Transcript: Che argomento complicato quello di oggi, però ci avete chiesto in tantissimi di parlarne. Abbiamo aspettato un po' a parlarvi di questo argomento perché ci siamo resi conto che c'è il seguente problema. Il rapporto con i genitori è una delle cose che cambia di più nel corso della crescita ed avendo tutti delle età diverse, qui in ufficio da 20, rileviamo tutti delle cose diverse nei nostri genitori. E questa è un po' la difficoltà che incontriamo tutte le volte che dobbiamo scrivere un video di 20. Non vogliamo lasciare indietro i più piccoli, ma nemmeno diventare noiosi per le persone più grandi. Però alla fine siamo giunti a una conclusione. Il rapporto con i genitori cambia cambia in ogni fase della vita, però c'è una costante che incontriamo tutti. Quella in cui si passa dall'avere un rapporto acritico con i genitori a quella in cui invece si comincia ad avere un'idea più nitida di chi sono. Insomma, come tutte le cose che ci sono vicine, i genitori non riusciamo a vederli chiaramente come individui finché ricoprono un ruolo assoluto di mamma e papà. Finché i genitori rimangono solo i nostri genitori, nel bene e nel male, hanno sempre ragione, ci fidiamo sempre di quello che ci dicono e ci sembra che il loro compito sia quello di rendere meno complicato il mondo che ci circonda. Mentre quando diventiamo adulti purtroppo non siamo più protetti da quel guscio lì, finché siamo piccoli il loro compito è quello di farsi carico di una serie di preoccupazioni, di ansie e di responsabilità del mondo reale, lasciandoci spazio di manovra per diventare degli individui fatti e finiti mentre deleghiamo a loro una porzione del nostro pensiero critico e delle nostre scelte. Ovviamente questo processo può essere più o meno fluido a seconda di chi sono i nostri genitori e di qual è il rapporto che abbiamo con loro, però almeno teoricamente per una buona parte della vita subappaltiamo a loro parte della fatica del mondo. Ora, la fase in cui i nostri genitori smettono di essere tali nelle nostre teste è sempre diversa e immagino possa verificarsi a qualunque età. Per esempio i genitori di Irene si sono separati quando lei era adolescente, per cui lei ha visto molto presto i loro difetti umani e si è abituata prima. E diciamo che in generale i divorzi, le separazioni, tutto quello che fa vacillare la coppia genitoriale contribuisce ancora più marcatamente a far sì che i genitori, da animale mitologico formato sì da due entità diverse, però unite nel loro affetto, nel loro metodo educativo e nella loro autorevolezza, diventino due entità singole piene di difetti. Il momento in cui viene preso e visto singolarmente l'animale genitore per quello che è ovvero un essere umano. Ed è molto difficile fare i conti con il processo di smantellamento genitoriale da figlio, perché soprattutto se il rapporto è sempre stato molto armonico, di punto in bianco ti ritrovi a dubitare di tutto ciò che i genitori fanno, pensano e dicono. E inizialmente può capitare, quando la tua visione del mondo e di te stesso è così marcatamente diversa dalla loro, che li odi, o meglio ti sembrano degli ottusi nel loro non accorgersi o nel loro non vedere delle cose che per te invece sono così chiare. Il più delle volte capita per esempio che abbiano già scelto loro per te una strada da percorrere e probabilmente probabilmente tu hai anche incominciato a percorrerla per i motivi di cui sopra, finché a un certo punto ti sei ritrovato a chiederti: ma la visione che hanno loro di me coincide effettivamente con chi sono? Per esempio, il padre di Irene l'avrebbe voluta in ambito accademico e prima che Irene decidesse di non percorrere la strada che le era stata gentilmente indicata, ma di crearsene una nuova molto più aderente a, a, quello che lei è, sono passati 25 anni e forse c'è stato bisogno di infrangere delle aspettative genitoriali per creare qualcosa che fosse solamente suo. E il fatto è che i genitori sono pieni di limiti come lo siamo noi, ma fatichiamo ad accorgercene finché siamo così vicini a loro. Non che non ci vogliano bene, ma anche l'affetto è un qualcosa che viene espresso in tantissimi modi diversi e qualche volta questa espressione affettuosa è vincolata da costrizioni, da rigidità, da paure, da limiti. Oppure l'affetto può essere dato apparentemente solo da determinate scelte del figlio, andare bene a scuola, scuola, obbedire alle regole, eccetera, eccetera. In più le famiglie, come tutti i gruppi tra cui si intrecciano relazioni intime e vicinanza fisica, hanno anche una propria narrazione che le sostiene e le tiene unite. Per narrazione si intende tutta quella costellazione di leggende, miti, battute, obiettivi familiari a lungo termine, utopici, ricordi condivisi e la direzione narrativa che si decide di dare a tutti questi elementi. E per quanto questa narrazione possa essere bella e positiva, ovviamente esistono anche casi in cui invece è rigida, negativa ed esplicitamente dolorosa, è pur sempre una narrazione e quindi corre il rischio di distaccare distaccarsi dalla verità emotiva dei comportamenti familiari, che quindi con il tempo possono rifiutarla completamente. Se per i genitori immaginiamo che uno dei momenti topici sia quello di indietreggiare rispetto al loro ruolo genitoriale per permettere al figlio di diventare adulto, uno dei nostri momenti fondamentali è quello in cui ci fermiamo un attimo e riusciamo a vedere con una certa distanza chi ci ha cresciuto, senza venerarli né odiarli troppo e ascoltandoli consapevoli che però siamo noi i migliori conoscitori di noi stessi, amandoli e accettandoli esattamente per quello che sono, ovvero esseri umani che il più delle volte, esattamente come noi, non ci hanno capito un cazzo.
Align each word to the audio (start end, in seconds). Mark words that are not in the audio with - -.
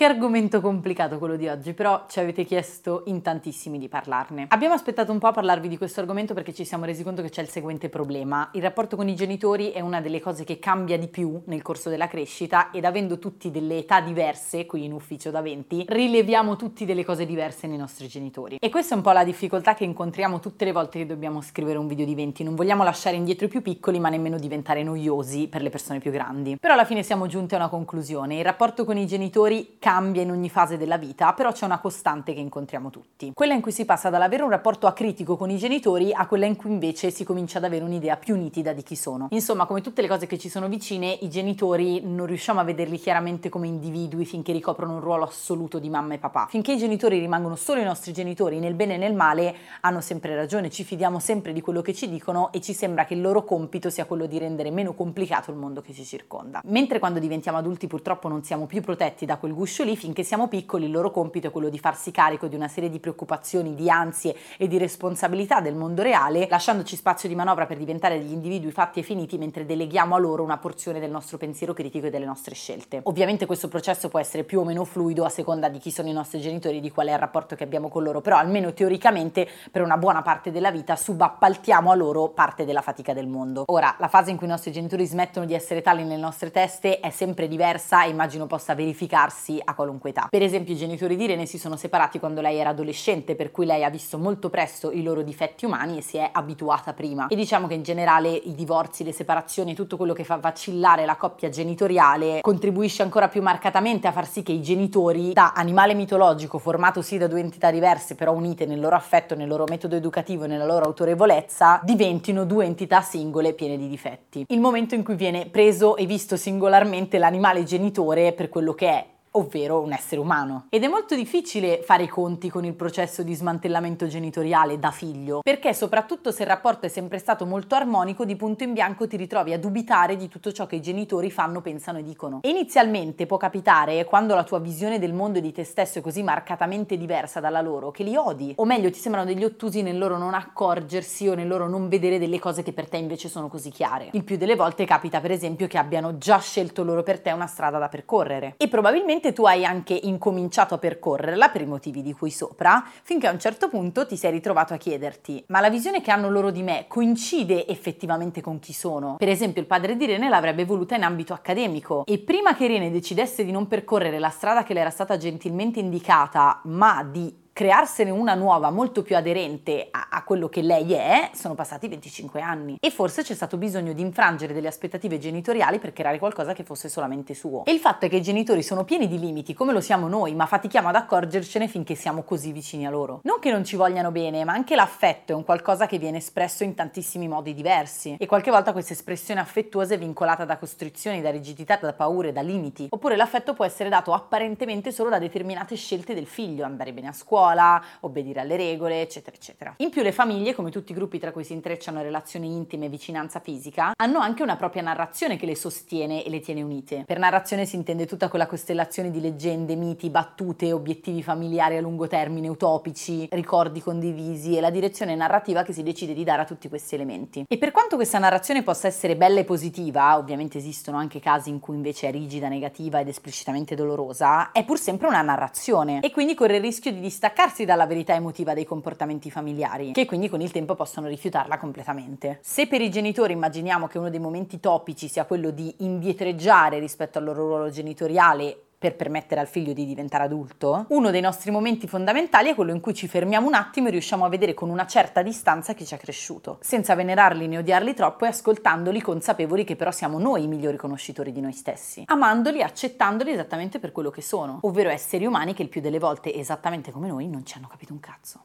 Che 0.00 0.06
argomento 0.06 0.62
complicato 0.62 1.18
quello 1.18 1.36
di 1.36 1.46
oggi, 1.46 1.74
però 1.74 2.06
ci 2.08 2.20
avete 2.20 2.46
chiesto 2.46 3.02
in 3.08 3.20
tantissimi 3.20 3.78
di 3.78 3.86
parlarne. 3.86 4.46
Abbiamo 4.48 4.72
aspettato 4.72 5.12
un 5.12 5.18
po' 5.18 5.26
a 5.26 5.32
parlarvi 5.32 5.68
di 5.68 5.76
questo 5.76 6.00
argomento 6.00 6.32
perché 6.32 6.54
ci 6.54 6.64
siamo 6.64 6.86
resi 6.86 7.02
conto 7.02 7.20
che 7.20 7.28
c'è 7.28 7.42
il 7.42 7.50
seguente 7.50 7.90
problema. 7.90 8.48
Il 8.54 8.62
rapporto 8.62 8.96
con 8.96 9.08
i 9.08 9.14
genitori 9.14 9.72
è 9.72 9.80
una 9.80 10.00
delle 10.00 10.18
cose 10.18 10.44
che 10.44 10.58
cambia 10.58 10.98
di 10.98 11.08
più 11.08 11.42
nel 11.48 11.60
corso 11.60 11.90
della 11.90 12.08
crescita 12.08 12.70
ed 12.70 12.86
avendo 12.86 13.18
tutti 13.18 13.50
delle 13.50 13.76
età 13.76 14.00
diverse, 14.00 14.64
qui 14.64 14.84
in 14.84 14.94
ufficio 14.94 15.30
da 15.30 15.42
20, 15.42 15.84
rileviamo 15.86 16.56
tutti 16.56 16.86
delle 16.86 17.04
cose 17.04 17.26
diverse 17.26 17.66
nei 17.66 17.76
nostri 17.76 18.08
genitori. 18.08 18.56
E 18.58 18.70
questa 18.70 18.94
è 18.94 18.96
un 18.96 19.02
po' 19.02 19.12
la 19.12 19.22
difficoltà 19.22 19.74
che 19.74 19.84
incontriamo 19.84 20.40
tutte 20.40 20.64
le 20.64 20.72
volte 20.72 21.00
che 21.00 21.04
dobbiamo 21.04 21.42
scrivere 21.42 21.76
un 21.76 21.86
video 21.86 22.06
di 22.06 22.14
20. 22.14 22.42
Non 22.42 22.54
vogliamo 22.54 22.84
lasciare 22.84 23.16
indietro 23.16 23.44
i 23.44 23.50
più 23.50 23.60
piccoli, 23.60 24.00
ma 24.00 24.08
nemmeno 24.08 24.38
diventare 24.38 24.82
noiosi 24.82 25.46
per 25.48 25.60
le 25.60 25.68
persone 25.68 25.98
più 25.98 26.10
grandi. 26.10 26.56
Però 26.58 26.72
alla 26.72 26.86
fine 26.86 27.02
siamo 27.02 27.26
giunti 27.26 27.52
a 27.52 27.58
una 27.58 27.68
conclusione. 27.68 28.38
Il 28.38 28.44
rapporto 28.44 28.86
con 28.86 28.96
i 28.96 29.06
genitori 29.06 29.76
cambia 29.78 29.88
cambia 29.90 30.22
in 30.22 30.30
ogni 30.30 30.48
fase 30.48 30.76
della 30.76 30.98
vita, 30.98 31.32
però 31.32 31.50
c'è 31.50 31.64
una 31.64 31.80
costante 31.80 32.32
che 32.32 32.38
incontriamo 32.38 32.90
tutti. 32.90 33.32
Quella 33.34 33.54
in 33.54 33.60
cui 33.60 33.72
si 33.72 33.84
passa 33.84 34.08
dall'avere 34.08 34.44
un 34.44 34.50
rapporto 34.50 34.86
acritico 34.86 35.36
con 35.36 35.50
i 35.50 35.56
genitori 35.56 36.12
a 36.12 36.28
quella 36.28 36.46
in 36.46 36.54
cui 36.54 36.70
invece 36.70 37.10
si 37.10 37.24
comincia 37.24 37.58
ad 37.58 37.64
avere 37.64 37.82
un'idea 37.82 38.16
più 38.16 38.36
nitida 38.36 38.72
di 38.72 38.84
chi 38.84 38.94
sono. 38.94 39.26
Insomma, 39.30 39.66
come 39.66 39.80
tutte 39.80 40.00
le 40.00 40.06
cose 40.06 40.28
che 40.28 40.38
ci 40.38 40.48
sono 40.48 40.68
vicine, 40.68 41.18
i 41.22 41.28
genitori 41.28 42.02
non 42.04 42.26
riusciamo 42.26 42.60
a 42.60 42.62
vederli 42.62 42.98
chiaramente 42.98 43.48
come 43.48 43.66
individui 43.66 44.24
finché 44.24 44.52
ricoprono 44.52 44.94
un 44.94 45.00
ruolo 45.00 45.24
assoluto 45.24 45.80
di 45.80 45.88
mamma 45.88 46.14
e 46.14 46.18
papà. 46.18 46.46
Finché 46.48 46.74
i 46.74 46.78
genitori 46.78 47.18
rimangono 47.18 47.56
solo 47.56 47.80
i 47.80 47.84
nostri 47.84 48.12
genitori, 48.12 48.60
nel 48.60 48.74
bene 48.74 48.94
e 48.94 48.96
nel 48.96 49.14
male, 49.14 49.56
hanno 49.80 50.00
sempre 50.00 50.36
ragione, 50.36 50.70
ci 50.70 50.84
fidiamo 50.84 51.18
sempre 51.18 51.52
di 51.52 51.60
quello 51.60 51.82
che 51.82 51.94
ci 51.94 52.08
dicono 52.08 52.52
e 52.52 52.60
ci 52.60 52.74
sembra 52.74 53.06
che 53.06 53.14
il 53.14 53.20
loro 53.20 53.42
compito 53.42 53.90
sia 53.90 54.04
quello 54.04 54.26
di 54.26 54.38
rendere 54.38 54.70
meno 54.70 54.94
complicato 54.94 55.50
il 55.50 55.56
mondo 55.56 55.80
che 55.80 55.92
ci 55.92 56.04
circonda. 56.04 56.60
Mentre 56.66 57.00
quando 57.00 57.18
diventiamo 57.18 57.58
adulti 57.58 57.88
purtroppo 57.88 58.28
non 58.28 58.44
siamo 58.44 58.66
più 58.66 58.80
protetti 58.82 59.26
da 59.26 59.36
quel 59.36 59.52
guscio 59.52 59.78
lì, 59.84 59.96
finché 59.96 60.22
siamo 60.22 60.48
piccoli 60.48 60.86
il 60.86 60.90
loro 60.90 61.10
compito 61.10 61.48
è 61.48 61.50
quello 61.50 61.68
di 61.68 61.78
farsi 61.78 62.10
carico 62.10 62.46
di 62.46 62.54
una 62.54 62.68
serie 62.68 62.90
di 62.90 62.98
preoccupazioni, 62.98 63.74
di 63.74 63.90
ansie 63.90 64.36
e 64.56 64.68
di 64.68 64.78
responsabilità 64.78 65.60
del 65.60 65.74
mondo 65.74 66.02
reale, 66.02 66.46
lasciandoci 66.48 66.96
spazio 66.96 67.28
di 67.28 67.34
manovra 67.34 67.66
per 67.66 67.76
diventare 67.76 68.18
degli 68.18 68.32
individui 68.32 68.70
fatti 68.70 69.00
e 69.00 69.02
finiti 69.02 69.38
mentre 69.38 69.66
deleghiamo 69.66 70.14
a 70.14 70.18
loro 70.18 70.42
una 70.42 70.58
porzione 70.58 71.00
del 71.00 71.10
nostro 71.10 71.38
pensiero 71.38 71.72
critico 71.72 72.06
e 72.06 72.10
delle 72.10 72.24
nostre 72.24 72.54
scelte. 72.54 73.00
Ovviamente 73.04 73.46
questo 73.46 73.68
processo 73.68 74.08
può 74.08 74.18
essere 74.18 74.44
più 74.44 74.60
o 74.60 74.64
meno 74.64 74.84
fluido 74.84 75.24
a 75.24 75.28
seconda 75.28 75.68
di 75.68 75.78
chi 75.78 75.90
sono 75.90 76.08
i 76.08 76.12
nostri 76.12 76.40
genitori 76.40 76.78
e 76.78 76.80
di 76.80 76.90
qual 76.90 77.08
è 77.08 77.12
il 77.12 77.18
rapporto 77.18 77.54
che 77.54 77.64
abbiamo 77.64 77.88
con 77.88 78.02
loro, 78.02 78.20
però 78.20 78.36
almeno 78.36 78.72
teoricamente 78.72 79.48
per 79.70 79.82
una 79.82 79.96
buona 79.96 80.22
parte 80.22 80.50
della 80.50 80.70
vita 80.70 80.96
subappaltiamo 80.96 81.90
a 81.90 81.94
loro 81.94 82.28
parte 82.28 82.64
della 82.64 82.82
fatica 82.82 83.12
del 83.12 83.26
mondo. 83.26 83.64
Ora, 83.66 83.94
la 83.98 84.08
fase 84.08 84.30
in 84.30 84.36
cui 84.36 84.46
i 84.46 84.50
nostri 84.50 84.72
genitori 84.72 85.06
smettono 85.06 85.46
di 85.46 85.54
essere 85.54 85.82
tali 85.82 86.02
nelle 86.02 86.20
nostre 86.20 86.50
teste 86.50 87.00
è 87.00 87.10
sempre 87.10 87.48
diversa 87.48 88.04
e 88.04 88.10
immagino 88.10 88.46
possa 88.46 88.74
verificarsi 88.74 89.60
a 89.70 89.74
qualunque 89.74 90.10
età. 90.10 90.26
Per 90.30 90.42
esempio 90.42 90.74
i 90.74 90.76
genitori 90.76 91.16
di 91.16 91.24
Irene 91.24 91.46
si 91.46 91.58
sono 91.58 91.76
separati 91.76 92.18
quando 92.18 92.40
lei 92.40 92.58
era 92.58 92.70
adolescente, 92.70 93.34
per 93.34 93.50
cui 93.50 93.66
lei 93.66 93.84
ha 93.84 93.90
visto 93.90 94.18
molto 94.18 94.50
presto 94.50 94.90
i 94.90 95.02
loro 95.02 95.22
difetti 95.22 95.64
umani 95.64 95.98
e 95.98 96.02
si 96.02 96.16
è 96.16 96.28
abituata 96.30 96.92
prima. 96.92 97.26
E 97.28 97.36
diciamo 97.36 97.66
che 97.66 97.74
in 97.74 97.82
generale 97.82 98.30
i 98.30 98.54
divorzi, 98.54 99.04
le 99.04 99.12
separazioni, 99.12 99.74
tutto 99.74 99.96
quello 99.96 100.12
che 100.12 100.24
fa 100.24 100.36
vacillare 100.36 101.04
la 101.04 101.16
coppia 101.16 101.48
genitoriale 101.48 102.40
contribuisce 102.40 103.02
ancora 103.02 103.28
più 103.28 103.42
marcatamente 103.42 104.06
a 104.06 104.12
far 104.12 104.26
sì 104.26 104.42
che 104.42 104.52
i 104.52 104.62
genitori, 104.62 105.32
da 105.32 105.52
animale 105.54 105.94
mitologico 105.94 106.58
formato 106.58 107.02
sì 107.02 107.18
da 107.18 107.26
due 107.26 107.40
entità 107.40 107.70
diverse, 107.70 108.14
però 108.14 108.32
unite 108.32 108.66
nel 108.66 108.80
loro 108.80 108.96
affetto, 108.96 109.34
nel 109.34 109.48
loro 109.48 109.64
metodo 109.68 109.96
educativo 109.96 110.44
e 110.44 110.48
nella 110.48 110.66
loro 110.66 110.84
autorevolezza, 110.84 111.80
diventino 111.82 112.44
due 112.44 112.64
entità 112.64 113.00
singole 113.00 113.52
piene 113.52 113.76
di 113.76 113.88
difetti. 113.88 114.44
Il 114.48 114.60
momento 114.60 114.94
in 114.94 115.04
cui 115.04 115.14
viene 115.14 115.46
preso 115.46 115.96
e 115.96 116.06
visto 116.06 116.36
singolarmente 116.36 117.18
l'animale 117.18 117.64
genitore 117.64 118.32
per 118.32 118.48
quello 118.48 118.74
che 118.74 118.88
è 118.88 119.06
ovvero 119.32 119.80
un 119.80 119.92
essere 119.92 120.20
umano. 120.20 120.66
Ed 120.70 120.82
è 120.82 120.88
molto 120.88 121.14
difficile 121.14 121.82
fare 121.82 122.04
i 122.04 122.08
conti 122.08 122.48
con 122.48 122.64
il 122.64 122.74
processo 122.74 123.22
di 123.22 123.34
smantellamento 123.34 124.06
genitoriale 124.06 124.78
da 124.78 124.90
figlio, 124.90 125.40
perché 125.42 125.72
soprattutto 125.74 126.32
se 126.32 126.42
il 126.42 126.48
rapporto 126.48 126.86
è 126.86 126.88
sempre 126.88 127.18
stato 127.18 127.46
molto 127.46 127.74
armonico, 127.74 128.24
di 128.24 128.36
punto 128.36 128.64
in 128.64 128.72
bianco 128.72 129.06
ti 129.06 129.16
ritrovi 129.16 129.52
a 129.52 129.58
dubitare 129.58 130.16
di 130.16 130.28
tutto 130.28 130.52
ciò 130.52 130.66
che 130.66 130.76
i 130.76 130.82
genitori 130.82 131.30
fanno, 131.30 131.60
pensano 131.60 131.98
e 131.98 132.02
dicono. 132.02 132.40
E 132.42 132.48
inizialmente 132.48 133.26
può 133.26 133.36
capitare, 133.36 134.04
quando 134.04 134.34
la 134.34 134.44
tua 134.44 134.58
visione 134.58 134.98
del 134.98 135.12
mondo 135.12 135.38
e 135.38 135.42
di 135.42 135.52
te 135.52 135.64
stesso 135.64 135.98
è 135.98 136.02
così 136.02 136.22
marcatamente 136.22 136.96
diversa 136.96 137.40
dalla 137.40 137.60
loro, 137.60 137.90
che 137.90 138.02
li 138.02 138.16
odi, 138.16 138.52
o 138.56 138.64
meglio 138.64 138.90
ti 138.90 138.98
sembrano 138.98 139.26
degli 139.26 139.44
ottusi 139.44 139.82
nel 139.82 139.98
loro 139.98 140.18
non 140.18 140.34
accorgersi 140.34 141.28
o 141.28 141.34
nel 141.34 141.46
loro 141.46 141.68
non 141.68 141.88
vedere 141.88 142.18
delle 142.18 142.38
cose 142.38 142.62
che 142.62 142.72
per 142.72 142.88
te 142.88 142.96
invece 142.96 143.28
sono 143.28 143.48
così 143.48 143.70
chiare. 143.70 144.08
Il 144.12 144.24
più 144.24 144.36
delle 144.36 144.56
volte 144.56 144.84
capita 144.84 145.20
per 145.20 145.30
esempio 145.30 145.66
che 145.66 145.78
abbiano 145.78 146.18
già 146.18 146.38
scelto 146.38 146.82
loro 146.82 147.02
per 147.02 147.20
te 147.20 147.30
una 147.30 147.46
strada 147.46 147.78
da 147.78 147.88
percorrere 147.88 148.54
e 148.56 148.68
probabilmente 148.68 149.19
probabilmente 149.20 149.32
tu 149.32 149.44
hai 149.44 149.64
anche 149.64 149.94
incominciato 149.94 150.74
a 150.74 150.78
percorrerla 150.78 151.50
per 151.50 151.60
i 151.60 151.66
motivi 151.66 152.02
di 152.02 152.12
cui 152.12 152.30
sopra, 152.30 152.82
finché 153.02 153.26
a 153.28 153.32
un 153.32 153.38
certo 153.38 153.68
punto 153.68 154.06
ti 154.06 154.16
sei 154.16 154.32
ritrovato 154.32 154.74
a 154.74 154.78
chiederti: 154.78 155.44
ma 155.48 155.60
la 155.60 155.70
visione 155.70 156.00
che 156.00 156.10
hanno 156.10 156.30
loro 156.30 156.50
di 156.50 156.62
me 156.62 156.86
coincide 156.88 157.66
effettivamente 157.68 158.40
con 158.40 158.58
chi 158.58 158.72
sono? 158.72 159.16
Per 159.18 159.28
esempio, 159.28 159.60
il 159.60 159.68
padre 159.68 159.96
di 159.96 160.04
Irene 160.04 160.28
l'avrebbe 160.28 160.64
voluta 160.64 160.96
in 160.96 161.04
ambito 161.04 161.34
accademico 161.34 162.04
e 162.06 162.18
prima 162.18 162.54
che 162.54 162.64
Irene 162.64 162.90
decidesse 162.90 163.44
di 163.44 163.52
non 163.52 163.68
percorrere 163.68 164.18
la 164.18 164.30
strada 164.30 164.62
che 164.64 164.74
le 164.74 164.80
era 164.80 164.90
stata 164.90 165.16
gentilmente 165.16 165.78
indicata, 165.78 166.60
ma 166.64 167.04
di 167.04 167.39
crearsene 167.52 168.10
una 168.10 168.34
nuova 168.34 168.70
molto 168.70 169.02
più 169.02 169.16
aderente 169.16 169.88
a, 169.90 170.08
a, 170.10 170.22
quello 170.24 170.48
che 170.48 170.62
lei 170.62 170.92
è, 170.92 171.30
sono 171.34 171.54
passati 171.54 171.88
25 171.88 172.40
anni 172.40 172.76
e 172.80 172.90
forse 172.90 173.22
c'è 173.22 173.34
stato 173.34 173.56
bisogno 173.56 173.92
di 173.92 174.00
infrangere 174.00 174.54
delle 174.54 174.68
aspettative 174.68 175.18
genitoriali 175.18 175.78
per 175.78 175.92
creare 175.92 176.18
qualcosa 176.18 176.52
che 176.52 176.64
fosse 176.64 176.88
solamente 176.88 177.34
suo. 177.34 177.64
E 177.64 177.72
il 177.72 177.78
fatto 177.78 178.06
è 178.06 178.08
che 178.08 178.16
i 178.16 178.22
genitori 178.22 178.62
sono 178.62 178.84
pieni 178.84 179.08
di 179.08 179.18
limiti 179.18 179.52
come 179.52 179.72
lo 179.72 179.80
siamo 179.80 180.08
noi, 180.08 180.34
ma 180.34 180.46
fatichiamo 180.46 180.88
ad 180.88 180.94
accorgercene 180.94 181.68
finché 181.68 181.94
siamo 181.94 182.22
così 182.22 182.52
vicini 182.52 182.86
a 182.86 182.90
loro. 182.90 183.20
Non 183.24 183.40
che 183.40 183.50
non 183.50 183.64
ci 183.64 183.76
vogliano 183.76 184.10
bene, 184.10 184.44
ma 184.44 184.52
anche 184.52 184.74
l'affetto 184.74 185.32
è 185.32 185.34
un 185.34 185.44
qualcosa 185.44 185.86
che 185.86 185.98
viene 185.98 186.18
espresso 186.18 186.64
in 186.64 186.74
tantissimi 186.74 187.28
modi 187.28 187.52
diversi 187.52 188.16
e 188.18 188.26
qualche 188.26 188.50
volta 188.50 188.72
questa 188.72 188.92
espressione 188.92 189.40
affettuosa 189.40 189.94
è 189.94 189.98
vincolata 189.98 190.44
da 190.44 190.56
costrizioni, 190.56 191.20
da 191.20 191.30
rigidità, 191.30 191.76
da 191.76 191.92
paure, 191.92 192.32
da 192.32 192.40
limiti. 192.40 192.86
Oppure 192.90 193.16
l'affetto 193.16 193.52
può 193.52 193.64
essere 193.64 193.88
dato 193.88 194.14
apparentemente 194.14 194.92
solo 194.92 195.10
da 195.10 195.18
determinate 195.18 195.76
scelte 195.76 196.14
del 196.14 196.26
figlio, 196.26 196.64
andare 196.64 196.92
bene 196.92 197.08
a 197.08 197.12
scuola, 197.12 197.39
scuola, 197.40 197.82
obbedire 198.00 198.40
alle 198.40 198.56
regole, 198.56 199.00
eccetera, 199.00 199.34
eccetera. 199.34 199.74
In 199.78 199.88
più 199.88 200.02
le 200.02 200.12
famiglie, 200.12 200.54
come 200.54 200.70
tutti 200.70 200.92
i 200.92 200.94
gruppi 200.94 201.18
tra 201.18 201.32
cui 201.32 201.44
si 201.44 201.54
intrecciano 201.54 202.02
relazioni 202.02 202.54
intime 202.54 202.86
e 202.86 202.88
vicinanza 202.90 203.40
fisica, 203.40 203.92
hanno 203.96 204.18
anche 204.18 204.42
una 204.42 204.56
propria 204.56 204.82
narrazione 204.82 205.36
che 205.36 205.46
le 205.46 205.56
sostiene 205.56 206.22
e 206.22 206.28
le 206.28 206.40
tiene 206.40 206.62
unite. 206.62 207.04
Per 207.06 207.18
narrazione 207.18 207.64
si 207.64 207.76
intende 207.76 208.06
tutta 208.06 208.28
quella 208.28 208.46
costellazione 208.46 209.10
di 209.10 209.20
leggende, 209.20 209.74
miti, 209.74 210.10
battute, 210.10 210.72
obiettivi 210.72 211.22
familiari 211.22 211.78
a 211.78 211.80
lungo 211.80 212.06
termine, 212.06 212.48
utopici, 212.48 213.26
ricordi 213.30 213.80
condivisi 213.80 214.56
e 214.56 214.60
la 214.60 214.70
direzione 214.70 215.14
narrativa 215.14 215.62
che 215.62 215.72
si 215.72 215.82
decide 215.82 216.12
di 216.12 216.24
dare 216.24 216.42
a 216.42 216.44
tutti 216.44 216.68
questi 216.68 216.94
elementi. 216.94 217.44
E 217.48 217.56
per 217.56 217.70
quanto 217.70 217.96
questa 217.96 218.18
narrazione 218.18 218.62
possa 218.62 218.86
essere 218.86 219.16
bella 219.16 219.40
e 219.40 219.44
positiva, 219.44 220.18
ovviamente 220.18 220.58
esistono 220.58 220.98
anche 220.98 221.20
casi 221.20 221.48
in 221.48 221.60
cui 221.60 221.76
invece 221.76 222.08
è 222.08 222.10
rigida, 222.10 222.48
negativa 222.48 223.00
ed 223.00 223.08
esplicitamente 223.08 223.74
dolorosa, 223.74 224.52
è 224.52 224.64
pur 224.64 224.78
sempre 224.78 225.08
una 225.08 225.22
narrazione 225.22 226.00
e 226.00 226.10
quindi 226.10 226.34
corre 226.34 226.56
il 226.56 226.62
rischio 226.62 226.92
di 226.92 227.00
distaccare 227.00 227.29
distaccarsi 227.30 227.64
dalla 227.64 227.86
verità 227.86 228.14
emotiva 228.14 228.54
dei 228.54 228.64
comportamenti 228.64 229.30
familiari, 229.30 229.92
che 229.92 230.04
quindi 230.04 230.28
con 230.28 230.40
il 230.40 230.50
tempo 230.50 230.74
possono 230.74 231.06
rifiutarla 231.06 231.58
completamente. 231.58 232.38
Se 232.42 232.66
per 232.66 232.80
i 232.80 232.90
genitori 232.90 233.32
immaginiamo 233.32 233.86
che 233.86 233.98
uno 233.98 234.10
dei 234.10 234.18
momenti 234.18 234.58
topici 234.58 235.08
sia 235.08 235.24
quello 235.24 235.50
di 235.50 235.72
indietreggiare 235.78 236.78
rispetto 236.80 237.18
al 237.18 237.24
loro 237.24 237.46
ruolo 237.46 237.70
genitoriale 237.70 238.62
per 238.80 238.96
permettere 238.96 239.42
al 239.42 239.46
figlio 239.46 239.74
di 239.74 239.84
diventare 239.84 240.24
adulto, 240.24 240.86
uno 240.88 241.10
dei 241.10 241.20
nostri 241.20 241.50
momenti 241.50 241.86
fondamentali 241.86 242.48
è 242.48 242.54
quello 242.54 242.72
in 242.72 242.80
cui 242.80 242.94
ci 242.94 243.08
fermiamo 243.08 243.46
un 243.46 243.52
attimo 243.52 243.88
e 243.88 243.90
riusciamo 243.90 244.24
a 244.24 244.30
vedere 244.30 244.54
con 244.54 244.70
una 244.70 244.86
certa 244.86 245.20
distanza 245.20 245.74
chi 245.74 245.84
ci 245.84 245.92
ha 245.92 245.98
cresciuto, 245.98 246.56
senza 246.62 246.94
venerarli 246.94 247.46
né 247.46 247.58
odiarli 247.58 247.92
troppo 247.92 248.24
e 248.24 248.28
ascoltandoli 248.28 249.02
consapevoli 249.02 249.64
che 249.64 249.76
però 249.76 249.90
siamo 249.90 250.18
noi 250.18 250.44
i 250.44 250.48
migliori 250.48 250.78
conoscitori 250.78 251.30
di 251.30 251.42
noi 251.42 251.52
stessi, 251.52 252.04
amandoli 252.06 252.60
e 252.60 252.62
accettandoli 252.62 253.32
esattamente 253.32 253.80
per 253.80 253.92
quello 253.92 254.08
che 254.08 254.22
sono, 254.22 254.60
ovvero 254.62 254.88
esseri 254.88 255.26
umani 255.26 255.52
che 255.52 255.60
il 255.60 255.68
più 255.68 255.82
delle 255.82 255.98
volte, 255.98 256.34
esattamente 256.34 256.90
come 256.90 257.08
noi, 257.08 257.28
non 257.28 257.44
ci 257.44 257.58
hanno 257.58 257.68
capito 257.68 257.92
un 257.92 258.00
cazzo. 258.00 258.44